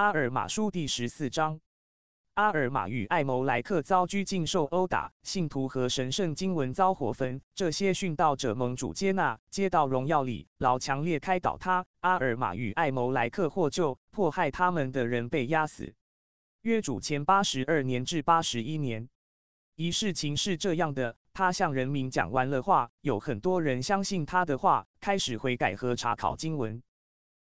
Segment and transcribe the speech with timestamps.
[0.00, 1.60] 阿尔马书第十四章。
[2.32, 7.42] 阿尔玛与艾谋莱克遭拘禁受殴打，信徒和神圣经文遭火焚。
[7.54, 10.48] 这些殉道者蒙主接纳，接到荣耀里。
[10.56, 11.84] 老强烈开导他。
[12.00, 15.92] 阿尔玛与艾谋莱克获救，迫害他们的人被压死。
[16.62, 19.06] 约主前八十二年至八十一年，
[19.74, 26.82] 一事情是这样的：他向人民讲完了话，有很多人相信他的话，开始悔改和查考经文。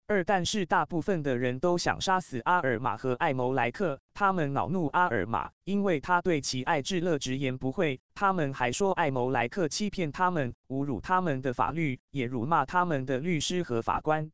[0.09, 8.00] 二，但是大部分的人都想杀死阿尔玛和艾谋莱克，他们恼怒阿尔玛，因为他对其爱至乐直言不讳。
[8.14, 14.31] 他们还说艾谋莱克欺骗他们，侮辱他们的法律，也辱骂他们的律师和法官。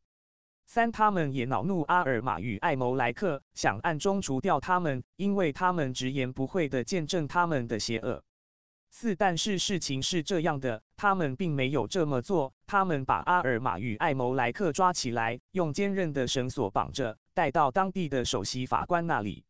[0.67, 8.23] 三，他们也恼怒阿尔玛与艾谋莱克，想暗中除掉他们，因为他们直言不讳地见证他们的邪恶。
[8.95, 12.53] 四，但是事情是这样的，他们并没有这么做。
[12.67, 19.43] 他们把阿尔玛与艾谋莱克抓起来，用坚韧的绳索绑着，带到当地的首席法官那里。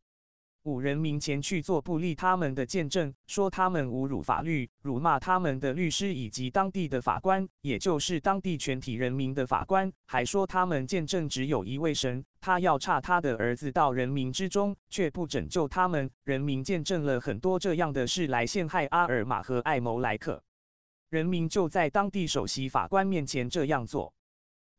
[0.63, 16.09] 五人民前去做不利他们的见证，说他们侮辱法律，辱骂他们的律师以及当地的法官，也就是当地全体人民的法官，还说他们见证只有一位神，他要差他的儿子到人民之中，却不拯救他们。
[16.23, 20.41] 人民见证了很多这样的事来陷害阿尔玛和艾谋莱克，
[21.09, 24.13] 人民就在当地首席法官面前这样做。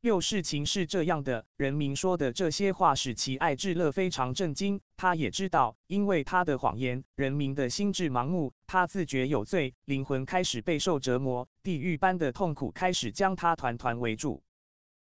[0.05, 4.79] 六事情是这样的，人民说的这些话使其爱智乐非常震惊。
[4.99, 14.43] 他也知道，因为他的谎言，人民的心智盲目，他自觉有罪，灵魂开始备受折磨，地狱般的痛苦开始将他团团围住。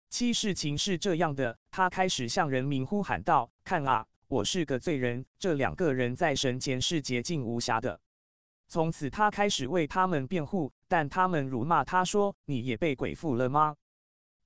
[0.08, 8.00] 七事情是这样的，他开始向人民呼喊道：“看啊，我是个罪人，这两个人在神前是洁净无瑕的。”
[8.68, 13.77] 从此，他开始为他们辩护，但他们辱骂他说：“你也被鬼附了吗？”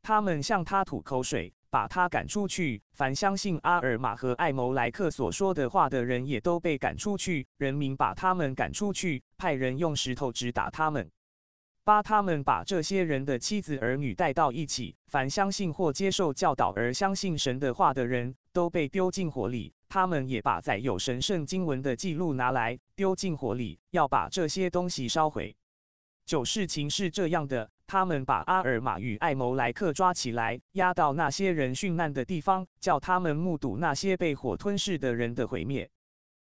[0.02, 2.82] 他们向他吐口水，把他赶出去。
[2.92, 7.46] 凡相信阿尔玛和艾谋莱克所说的话的人，也都被赶出去。
[7.58, 11.10] 人民把他们赶出去，派人用石头直打他们。
[11.84, 14.96] 八，他们把这些人的妻子儿女带到一起。
[15.06, 19.72] 凡相信或接受教导而相信神的话的人，都被丢进火里。
[19.88, 25.56] 他们也把载有神圣经文的记录拿来丢进火里，要把这些东西烧毁。
[26.26, 27.70] 九，事情是这样的。
[27.88, 35.88] 他们把阿尔玛与艾谋莱克抓起来，押到那些人殉难的地方，叫他们目睹那些被火吞噬的人的毁灭。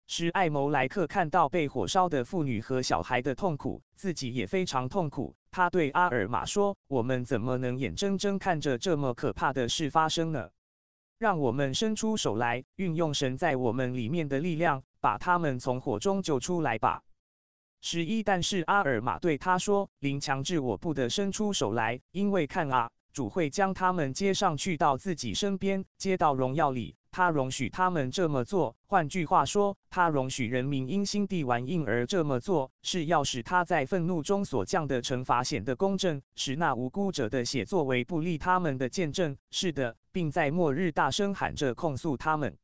[0.09, 5.37] 使艾谋莱克看到被火烧的妇女和小孩的痛苦，自己也非常痛苦。
[5.53, 10.51] 他对阿尔玛说：“我们怎么能眼睁睁看着这么可怕的事发生呢？
[11.19, 17.03] 让我们伸出手来，运用神在我们里面的力量，把他们从火中救出来吧。”
[17.81, 26.97] 十一，但是阿尔玛对他说：“灵强制我不得伸出手来，因为看啊，主会将他们接上去到自己身边，接到荣耀里。
[27.11, 28.77] 他容许他们这么做。
[28.87, 39.37] 换句话说，他容许人民因心地顽硬而这么做，是要使他在愤怒中所降的惩罚显得公正，使那无辜者的血作为不利他们的见证。
[39.51, 42.59] 是的，并在末日大声喊着控诉他们。”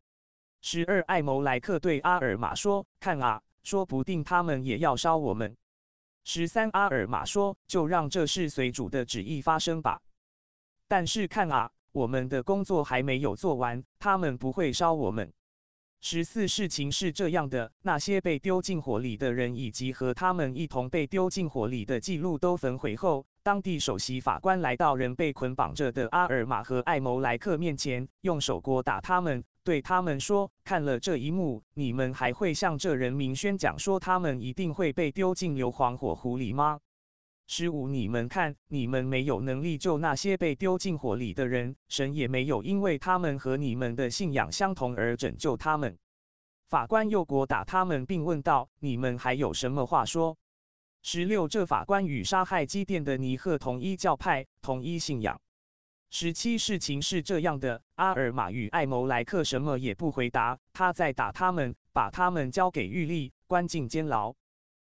[0.60, 5.56] 十二，艾谋莱克对阿尔玛说：“看啊。”说不定他们也要烧我们。
[6.22, 10.00] 十三阿尔玛说：“就让这事随主的旨意发生吧。”
[10.86, 15.32] 但是看啊，我们的工作还没有做完，他们不会烧我们。
[16.00, 29.42] 十四事情是这样的：那些被丢进火里的人，以及和他们一同被丢进火里的记录都焚毁后，当地首席法官来到人被捆绑着的阿尔玛和艾谋莱克面前，用手锅打他们。
[29.64, 36.78] 对他们说：“看了这一幕，你们还会向这人民宣讲说他们一定会被丢进硫磺火湖里吗？”
[37.46, 45.98] 十五，你们看，你们没有能力救那些被丢进火里的人，神也没有因为他们和你们的信仰相同而拯救他们。
[46.68, 50.36] 法官又国打他们，并问道：“你们还有什么话说？”
[51.02, 55.40] 十六，这法官与杀害基甸的尼赫同一教派，同一信仰。
[56.16, 64.32] 十七，事情是这样的：阿尔玛与艾谋莱克什么也不回答，他在打他们，把他们交给狱吏，关进监牢。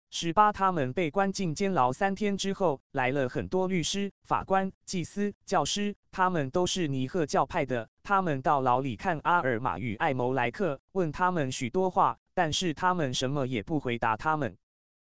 [0.09, 7.87] 十八，他们被关进监牢三天之后，来了很多律师、法官、祭司、教师，他们都是尼赫教派的。
[8.03, 14.57] 他们到牢里看阿尔玛与艾谋莱克，问他们许多话，但是他们什么也不回答他们。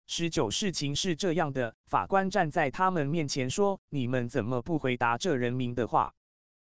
[0.07, 1.75] 十九，事情是这样的。
[1.87, 6.13] 法官站在他们面前说：“你们怎么不回答这人民的话？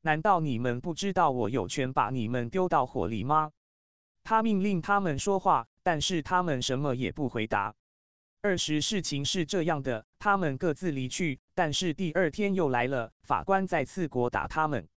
[0.01, 3.53] 难道你们不知道我有权把你们丢到火里吗？”
[4.25, 7.75] 他命令他们说话，但是他们什么也不回答。
[8.41, 10.07] 二十，事情是这样的。
[10.19, 13.13] 他们各自离去，但是第二天又来了。
[13.23, 14.89] 法官再次国打他们，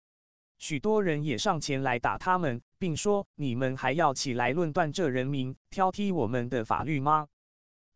[0.58, 7.26] 许多人也上前来打他们，并说：“你们还要起来论断这人民，挑剔我们的法律吗？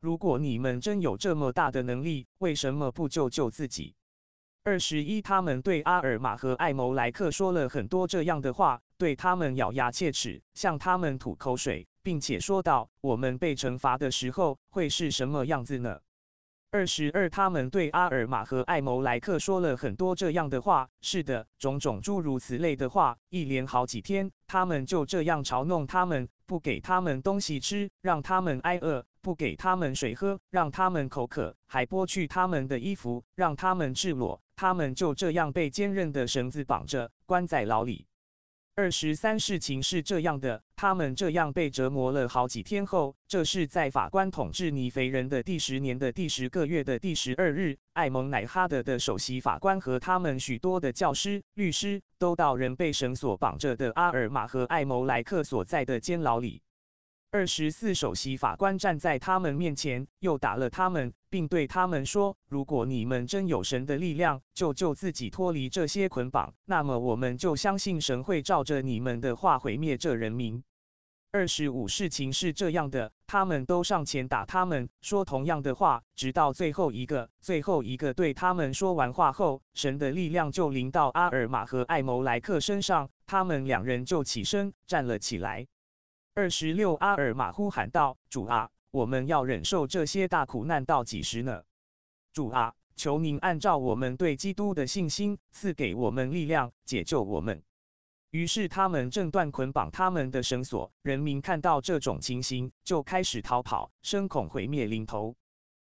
[0.05, 3.95] 如果你们真有这么大的能力，为什么不救救自己？”
[4.63, 15.99] 二十一，他们对阿尔玛和艾谋莱克说了很多这样的话，对他们咬牙切齿，向他们吐口水，并且说道：“我们被惩罚的时候会是什么样子呢？”
[16.71, 29.07] 二十二，他们对阿尔玛和艾谋莱克说了很多这样的话，是的，种种诸如此类的话，一连好几天，他们就这样嘲弄他们，不给他们东西吃，让他们挨饿。
[29.25, 38.07] 不给他们水喝，让他们口渴，还剥去他们的衣服，让他们赤裸，他们就这样被坚韧的绳子绑着，关在牢里。
[38.77, 56.61] 二十三，事情是这样的，他们这样被折磨了好几天后，这是在法官统治尼肥人的第十年的第十个月的第十二日，艾蒙乃哈德的首席法官和他们许多的教师、律师，都到人被绳索绑着的阿尔玛和艾谋莱克所在的监牢里。
[57.35, 70.63] 二十四首席法官站在他们面前，又打了他们，并对他们说：“如果你们真有神的力量，就救自己脱离这些捆绑，那么我们就相信神会照着你们的话毁灭这人民。”
[71.33, 85.67] 二十五事情是这样的，他们都上前打他们，说同样的话，直到最后一个，最后一个对他们说完话后，神的力量就临到阿尔玛和艾谋莱克身上，他们两人就起身站了起来。
[86.37, 91.63] 二十六，阿尔玛呼喊道：“主啊，我们要忍受这些大苦难到几时呢？
[92.33, 97.63] 主啊，求您按照我们对基督的信心，赐给我们力量，解救我们。”
[98.31, 100.91] 于是他们正断捆绑他们的绳索。
[101.03, 105.37] 人民看到这种情形，就开始逃跑，生恐毁灭临头。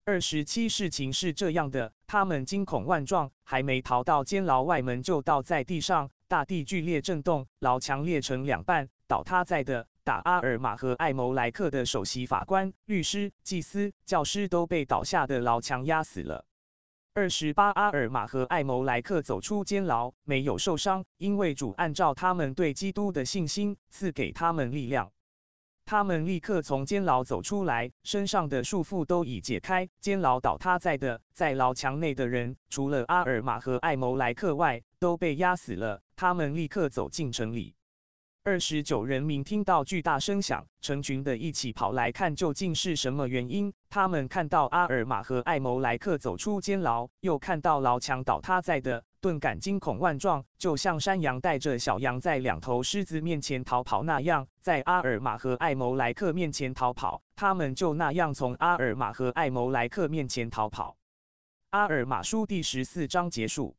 [0.05, 9.87] 二十七，事情是这样的：他们惊恐万状，还没逃到监牢外门，就倒在地上，大地剧烈震动，牢墙裂成两半，倒塌在的。
[10.05, 16.44] 打阿尔玛和艾谋莱克的首席法官、律师、祭司、教师都被倒下的牢墙压死了。
[17.12, 25.11] 二十八，阿尔玛和艾谋莱克走出监牢，没有受伤，因为主按照他们对基督的信心赐给他们力量。
[25.85, 29.88] 他们立刻从监牢走出来，身上的束缚都已解开。
[30.00, 36.02] 监牢倒塌在的，在牢墙内的人，除了阿尔玛和艾谋莱克外，都被压死了。
[36.17, 37.75] 他们立刻走进城里。
[38.47, 43.73] 二十九人民听到巨大声响，成群的一起跑来看究竟是什么原因。
[43.91, 57.21] 他们看到阿尔玛和艾谋莱克走出监牢，又看到牢墙倒塌在的，顿感惊恐万状，就像山羊带着小羊在两头狮子面前逃跑那样，在阿尔玛和艾谋莱克面前逃跑。
[57.35, 60.97] 他们就那样从阿尔玛和艾谋莱克面前逃跑。
[61.71, 63.75] 阿尔玛书第十四章结束。